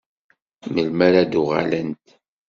[0.73, 2.05] Melmi ara d-uɣalent?